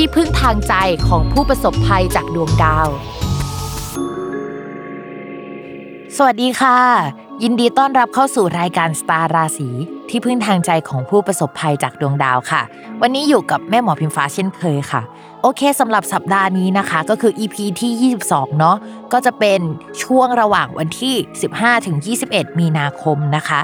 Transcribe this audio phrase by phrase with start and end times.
[0.00, 0.74] ที่พึ่งทางใจ
[1.08, 2.88] ของผู้ประสบภัยจากดวงดาว
[6.16, 6.78] สวัสดีค่ะ
[7.42, 9.68] ยินดีต้อนรับเข้าสู่รายการสตาร์ราศี
[10.08, 12.62] ที่พึ่งทางใจของผู้ประสบภัยจากดวงดาวค่ะ
[13.02, 15.02] วันนี้อยู่กับแม่หมอพิมฟ้าเช่นเคยค่ะ
[15.42, 18.76] โอเคสำหรับสัปดาห์นี้นะคะ ก็คือ EP ที่ 22 เนาะ
[19.12, 19.60] ก็จะเป็น
[20.02, 21.14] ช่วงระหว่างวันที่
[21.50, 21.96] 15ถึง
[22.28, 23.60] 21 มีนาคมนะคะ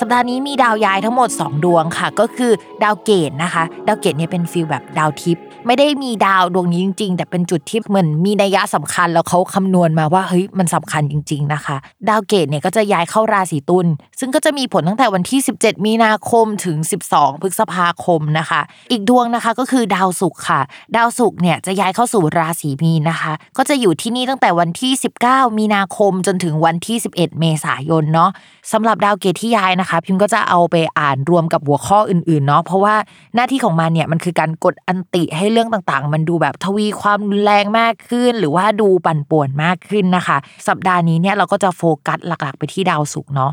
[0.00, 11.76] สัปดาห์นี้มีดาวย้ายทั้งหมด 2 ดวงค่ะ ก็คือดาวเกตุนะคะ ดาวเกตุเนี่ยเป็น feel แบบดาวทิพย์ ไม่ได้มีดาวดวงนี้จริง ๆ แต่เป็นจุดที่เหมือนมีนัยยะสำคัญแล้วเขาคำนวณมาว่าเฮ้ยมันสำคัญจริง ๆนะคะ
[12.08, 13.86] ดาวเกตุเนี่ยก็จะย้ายเข้าราศีตุล
[14.20, 16.76] ซึ่งก็จะมีผลตั้งแต่วันที่ 17 มีนาคมถึง
[17.10, 20.60] 12 พฤษภาคมนะคะ อีกดวงนะคะก็คือดาวศุกร์ค่ะ
[20.96, 24.92] ดาวศุกร์เนี่ยจะย้ายเข้าสู่ราศีมีนนะคะ ก็จะอยู่ที่นี่ตั้งแต่วันที่
[25.26, 28.30] 19 มีนาคมจนถึงวันที่ 11 เมษายนเนาะ
[28.72, 32.94] สำหรับดาวเกตที่ย้ายนะคะ พิมก็จะเอาไปอ่านรวมกับหัวข้ออื่นๆเนาะเพราะว่า
[33.34, 43.52] หน้าที่ของมันเนี่ยมันคือการกดอันติให้เรื่องต่างๆ มันดูแบบทวีความรุนแรงมากขึ้น หรือว่าดูปั่นป่วนมากขึ้นนะคะ สัปดาห์นี้เนี่ยเราก็จะโฟกัสหลักๆ ไปที่ดาวศุกร์เนาะ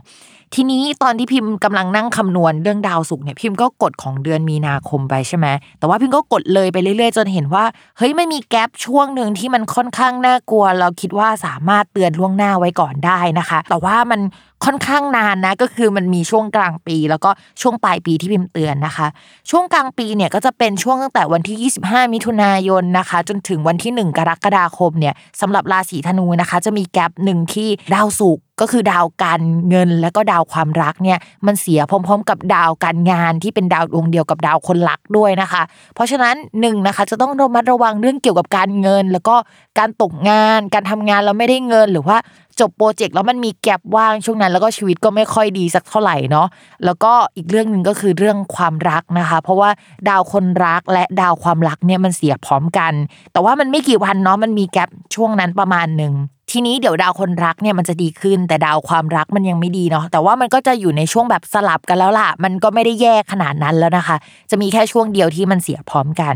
[0.55, 5.47] ทีนี้ตอนที่พิมพ์กำลังนั่งคำนวณเรื่องดาวศุกร์เนี่ยพิมพ์ก็กดของเดือนมีนาคมไปใช่ไหม
[5.79, 7.65] แต่ว่าพิมพ์ก็กดเลยไปเรื่อยๆ จนเห็นว่า
[7.97, 14.21] เฮ้ยไม่มีแกลบช่วงหนึ่งที่มันค่อนข้างน่ากลัว เราคิดว่าสามารถเตือนล่วงหน้าไว้ก่อนได้นะคะ แต่ว่ามัน
[14.65, 17.29] ค่อนข้างนานนะก็คือมันมีช่วงกลางปี แล้วก็
[17.61, 19.07] ช่วงปลายปีที่พิมพ์เตือนนะคะ
[19.49, 35.63] ช่วงกลางปีเนี่ยก็จะเป็นช่วงตั้งแต่วันที่ 25 มิถุนายนนะคะ จนถึงวันที่ 1 กรกฎาคมเนี่ยสำหรับราศีธนูนะคะ จะมีแกลบหนึ่งที่ดาวศุกร์ก็คือดาวการเงินและก็ดาวความรักเนี่ยมันเสียพร้อม ๆ กับดาวการงานที่เป็นดาวดวงเดียวกับดาวคนรักด้วยนะคะ
[35.95, 39.35] เพราะฉะนั้นหนึ่งนะคะจะต้องระมัดระวังเรื่องเกี่ยวกับการเงิน แล้วก็
[39.79, 42.17] การตกงาน การทำงานแล้วไม่ได้เงินหรือว่า
[42.59, 46.47] จบโปรเจกต์แล้วมันมีแกลบว่างช่วงนั้น แล้วก็ชีวิตก็ไม่ค่อยดีสักเท่าไหร่เนาะ
[46.85, 49.69] แล้วก็อีกเรื่องหนึ่งก็คือเรื่องความรักนะคะ เพราะว่า
[50.09, 52.93] ดาวคนรักและดาวความรักเนี่ยมันเสียพร้อมกัน
[53.33, 56.13] แต่ว่ามันไม่กี่วันเนาะมันมีแกลบช่วงนั้นประมาณหนึ่ง
[56.51, 64.17] ทีนี้เดี๋ยวดาวคนรักเนี่ยมันจะดีขึ้น แต่ดาวความรักมันยังไม่ดีเนาะแต่ว่ามันก็จะอยู่ในช่วงแบบสลับกันแล้วล่ะ มันก็ไม่ได้แย่ขนาดนั้นแล้วนะคะ
[64.49, 66.33] จะมีแค่ช่วงเดียวที่มันเสียพร้อมกัน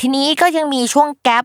[0.00, 1.44] ทีนี้ก็ยังมีช่วงแกลบ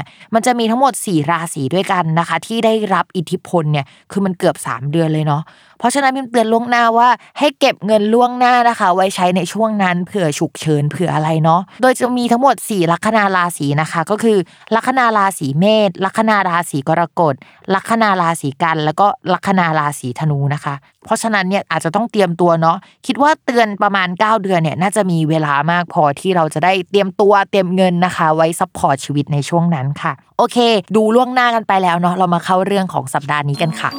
[0.33, 5.41] มันจะมีทั้งหมด 4 ราศีด้วยกันนะคะ ที่ได้รับอิทธิพลเนี่ยคือมันเกือบ 3 เดือนเลยเนาะ
[5.81, 7.09] เพราะฉะนั้นพิมเตือนล่วงหน้าว่า
[7.39, 14.37] ให้เก็บเงินล่วงหน้านะคะ ไว้ใช้ในช่วงนั้นเผื่อฉุกเฉินเผื่ออะไรเนาะโดยจะมีทั้งหมด 4 ลัคนาราศีนะคะ ก็คือ
[14.75, 17.35] ลัคนาราศีเมษลัคนาราศีกรกฎ
[17.73, 20.75] ลัคนาราศีกันย์ แล้วก็ลัคนาราศีธนูนะคะ
[21.05, 22.77] เพราะฉะนั้นเนี่ยอาจจะต้องเตรียมตัวเนาะ
[23.07, 30.57] คิดว่าเตือนประมาณ 9 เดือนเนี่ยน่าจะมีเวลามากพอที่เราจะได้เตรียมตัวเตรียมเงินนะคะ ไว้ support ชีวิตในช่วงนั้นค่ะ โอเค
[30.95, 33.91] ดูล่วงหน้ากันไปแล้วเนาะเรามาเข้าเรื่องของสัปดาห์นี้กันค่ะ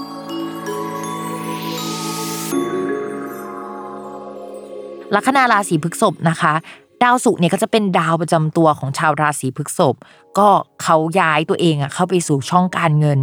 [5.15, 6.55] ลัคนาราศีพฤษภนะคะ
[7.03, 9.95] ดาวศุกร์เนี่ยก็จะเป็นดาวประจำตัวของชาวราศีพฤษภ
[10.39, 10.49] ก็
[10.83, 13.19] เขาย้ายตัวเองอะเข้าไปสู่ช่องการเงิน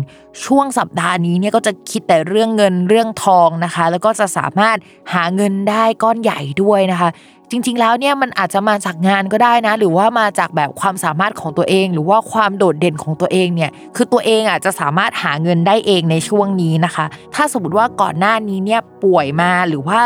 [0.45, 4.77] ช่วงสัปดาห์นี้เนี่ยก็จะคิดแต่เรื่องเงินเรื่องทองนะคะ แล้วก็จะสามารถ
[5.13, 7.09] หาเงินได้ก้อนใหญ่ด้วยนะคะ
[7.51, 17.05] จริงๆแล้วเนี่ยมันอาจจะมาจากงานก็ได้นะ หรือว่ามาจากแบบความสามารถของตัวเอง หรือว่าความโดดเด่นของตัวเองเนี่ยคือตัวเองอะจะสามารถหาเงินได้เองในช่วงนี้นะคะ
[17.35, 19.99] ถ้าสมมติว่าก่อนหน้านี้เนี่ยป่วยมาหรือว่า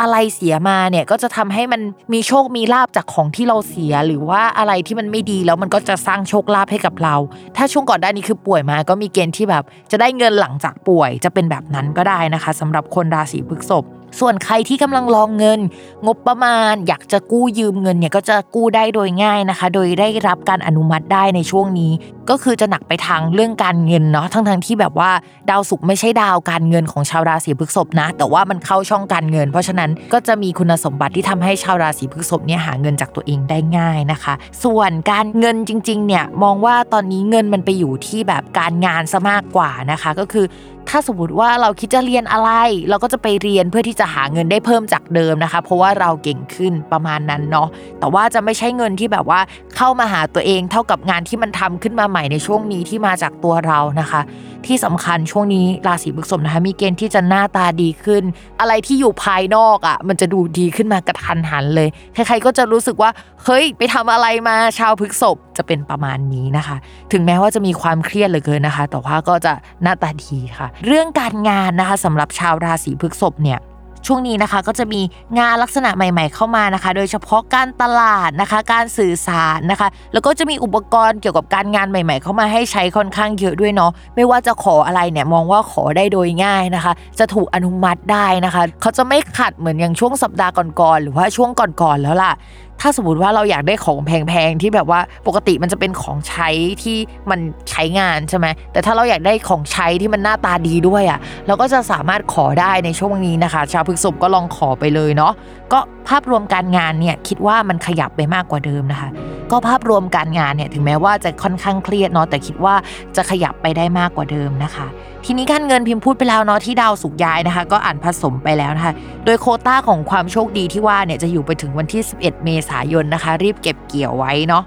[0.00, 1.82] อะไรเสียมาเนี่ยก็จะทำให้มัน
[2.12, 7.14] มีโชคมีลาบจากของที่เราเสีย หรือว่าอะไรที่มันไม่ดีแล้วมันก็จะสร้างโชคลาภให้กับเรา
[7.56, 13.84] ถ้าช่วงก่อนด้านนี้คือป่วยมา ก็มีเกณฑ์ที่แบบจะได้เงินหลังจากป่วยจะเป็นแบบนั้นก็ได้นะคะสำหรับคนราศีพฤษภ
[14.20, 15.60] ส่วนใครที่กำลังรองเงิน
[16.06, 21.92] งบประมาณ อยากจะกู้ยืมเงินเนี่ยก็จะกู้ได้โดยง่ายนะคะ โดยได้รับการอนุมัติได้ในช่วงนี้
[22.30, 25.10] ก็คือจะหนักไปทางเรื่องการเงินเนาะทั้งทงที่แบบว่า
[25.50, 40.46] ดาวศุกร์ไม่ใช่ดาวการเงินของชาวราศีพฤษภนะ แต่ว่ามันเข้าช่องการเงิน เพราะฉะนั้นก็จะมีคุณสมบัติที่ทำให้ชาวราศีพฤษภเนี่ยหาเงินจากตัวเองได้ง่ายนะคะ ส่วนการเงินจริงๆเนี่ยมองว่าตอนนี้เงินมันไปอยู่ที่แบบการงานซะมากกว่านะคะ ก็คือ
[40.90, 42.50] ถ้าสมมติว่าเราคิดจะเรียนอะไร
[42.88, 47.68] เราก็จะไปเรียนเพื่อที่จะหาเงินได้เพิ่มจากเดิมนะคะ เพราะว่าเราเก่งขึ้นประมาณนั้นเนาะ
[48.00, 49.40] แต่ว่าจะไม่ใช่เงินที่แบบว่า
[49.76, 54.20] เข้ามาหาตัวเองเท่ากับงานที่มันทำขึ้นมาใหม่ในช่วงนี้ที่มาจากตัวเรานะคะ
[54.68, 58.22] ที่สำคัญช่วงนี้ราศีพฤษภนะคะมีเกณฑ์ที่จะหน้าตาดีขึ้น
[58.60, 63.10] อะไรที่อยู่ภายนอกอะ่ะมันจะดูดีขึ้นมากระทันหันเลย ใครๆก็จะรู้สึกว่า
[63.44, 66.76] เฮ้ยไปทำอะไรมาชาวพฤษภจะเป็นประมาณนี้นะคะ
[67.12, 69.52] ถึงแม้ว่าจะมีความเครียดเหลือเกินนะคะ แต่ว่าก็จะ
[69.82, 73.60] หน้าตาดีค่ะ เรื่องการงานนะคะสำหรับชาวราศีพฤษภเนี่ย
[74.06, 75.00] ช่วงนี้นะคะก็จะมี
[75.38, 91.50] งานลักษณะใหม่ ๆ เข้ามานะคะ โดยเฉพาะการตลาดนะคะ การสื่อสารนะคะ แล้วก็จะมีอุปกรณ์เกี่ยวกับการงานใหม่ ๆ เข้ามาให้ใช้ค่อนข้างเยอะด้วยเนาะไม่ว่าจะขออะไรเนี่ยมองว่าขอได้โดยง่ายนะคะ จะถูกอนุมัติได้นะคะ เขาจะไม่ขัดเหมือนอย่างช่วงสัปดาห์ก่อนๆหรือว่าช่วง
[91.82, 92.32] ก่อนๆแล้วล่ะ
[92.80, 96.48] ถ้าสมมติว่าเราอยากได้ของแพงๆที่แบบว่าปกติมันจะเป็นของใช้
[96.82, 96.96] ที่
[97.30, 97.40] มัน
[97.70, 105.32] ใช้งานใช่ไหมแต่ถ้าเราอยากได้ของใช้ที่มันหน้าตาดีด้วยอะ่ะเราก็จะสามารถขอได้ในช่วงนี้นะคะ ชาวพฤกษบก็ลองขอไปเลยเนาะ
[105.72, 105.78] ก็
[106.08, 109.10] ภาพรวมการงานเนี่ยคิดว่ามันขยับไปมากกว่าเดิมนะคะ
[109.50, 112.74] ก็ภาพรวมการงานเนี่ยถึงแม้ว่าจะค่อนข้างเครียดเนาะแต่คิดว่า
[113.16, 114.86] จะขยับไปได้มากกว่าเดิมนะคะ
[115.28, 118.94] ทีนี้การเงินพิมพ์พูดไปแล้วเนาะที่ดาวสุกย้ายนะคะ ก็อ่านผสมไปแล้วนะคะ
[119.24, 124.64] โดยโคต้าของความโชคดีที่ว่าเนี่ยจะอยู่ไปถึงวันที่ 11 เมษายนนะคะ รีบเก็บเกี่ยวไว้เนาะ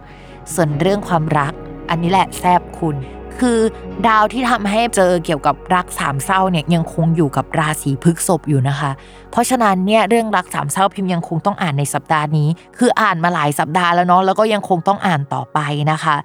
[0.54, 1.54] ส่วนเรื่องความรัก
[1.90, 2.96] อันนี้แหละแซบคุณ
[3.40, 3.60] คือ
[4.08, 8.92] ดาวที่ทำให้เจอเกี่ยวกับรักสามเศร้าเนี่ยยังคงอยู่กับราศีพฤกษภอยู่นะคะ
[9.32, 15.60] เพราะฉะนั้นเนี่ยเรื่องรักสามเศร้าพิมพ์ยังคงต้องอ่านในสัปดาห์นี้ คืออ่านมาหลายสัปดาห์แล้วเนาะแล้วก็ยังคงต้องอ่านต่อไป
[15.92, 16.16] นะคะ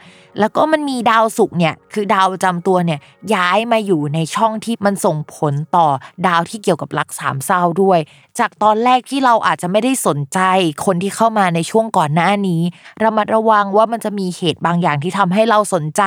[0.41, 3.00] แล้วก็มันมีดาวศุกร์เนี่ยคือดาวประจำตัวเนี่ย
[3.35, 5.87] ย้ายมาอยู่ในช่องที่มันส่งผลต่อ
[6.27, 7.99] ดาวที่เกี่ยวกับรักสามเศร้าด้วย
[8.38, 10.41] จากตอนแรกที่เราอาจจะไม่ได้สนใจ
[10.85, 12.62] คนที่เข้ามาในช่วงก่อนหน้านี้
[13.03, 16.03] ระมัดระวังว่ามันจะมีเหตุบางอย่างที่ทำให้เราสนใจ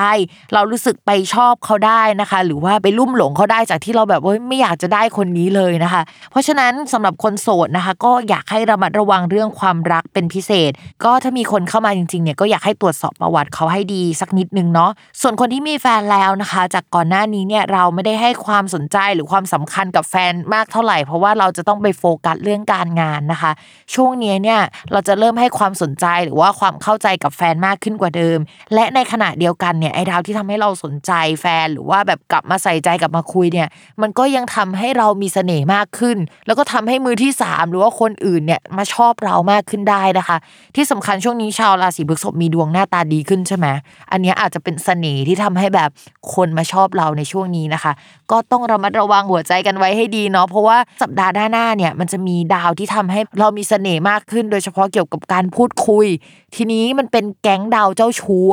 [0.54, 10.72] เรารู้สึกไปชอบเขาได้นะคะ หรือว่าไปลุ่มหลงเขาได้จากที่เราแบบว่าไม่อยากจะได้คนนี้เลยนะคะ เพราะฉะนั้นสำหรับคนโสดนะคะ ก็อยากให้ระมัดระวังเรื่องความรักเป็นพิเศษ
[11.04, 14.90] ก็ถ้ามีคนเข้ามาจริงๆเนี่ยก็อยากให้ตรวจสอบประวัติเขาให้ดีสักนิดนึงเนาะ
[15.20, 23.52] ส่วนคนที่มีแฟนแล้วนะคะ จากก่อนหน้านี้เนี่ยเราไม่ได้ให้ความสนใจหรือความสำคัญกับแฟนมากเท่าไหร่ เพราะว่าเราจะต้องไปโฟกัสเรื่องการงานนะคะ
[23.94, 24.60] ช่วงนี้เนี่ย
[24.92, 28.38] เราจะเริ่มให้ความสนใจหรือว่าความเข้าใจกับแฟนมากขึ้นกว่าเดิม
[28.74, 33.68] และในขณะเดียวกันเนี่ยไอ้ดาวที่ทำให้เราสนใจแฟนหรือว่าแบบกลับมาใส่ใจกลับมาคุยเนี่ย
[34.02, 36.16] มันก็ยังทำให้เรามีเสน่ห์มากขึ้น
[36.46, 40.36] แล้วก็ทำให้มือที่ 3 หรือว่าคนอื่นเนี่ยมาชอบเรามากขึ้นได้นะคะ
[40.76, 43.66] ที่สำคัญช่วงนี้ชาวราศีพฤษภมีดวงหน้าตาดีขึ้นใช่ไหม
[44.12, 45.90] อันนี้อาจจะเป็นเสน่ห์ที่ทำให้แบบ
[46.34, 47.92] คนมาชอบเราในช่วงนี้นะคะ
[48.30, 56.06] ก็ต้องระมัดระวังหัวใจกันไว้ให้ดีเนาะเพราะว่าสัปดาห์หน้าเนี่ยมันจะมีดาวที่ทำให้เรามีเสน่ห์มากขึ้น โดยเฉพาะเกี่ยวกับการพูดคุย
[56.54, 58.46] ทีนี้มันเป็นแก๊งดาวเจ้าชู้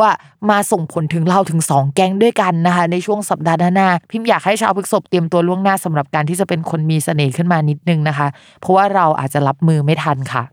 [0.50, 8.28] มาส่งผลถึงเราถึง 2 แก๊งด้วยกันนะคะ ในช่วงสัปดาห์หน้า พิมพ์อยากให้ชาวพฤษภเตรียมตัวล่วงหน้าสำหรับการที่จะเป็นคนมีเสน่ห์ขึ้นมานิดนึงนะคะ
[8.62, 10.44] เพราะว่าเราอาจจะรับมือไม่ทันค่ะ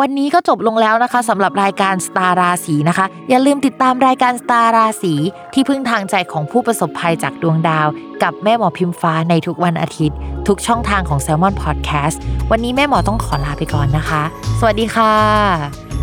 [0.00, 5.14] วันนี้ก็จบลงแล้วนะคะสำหรับรายการสตาราศีนะคะ อย่าลืมติดตามรายการสตาราศี
[5.54, 7.86] ที่พึ่งทางใจของผู้ประสบภัยจากดวงดาว
[8.22, 10.16] กับแม่หมอพิมฟ้าในทุกวันอาทิตย์
[10.48, 12.16] ทุกช่องทางของ s ซ l m o n Podcast
[12.50, 14.22] วันนี้แม่หมอต้องขอลาไปก่อนนะคะ
[14.60, 15.99] สวัสดีค่ะ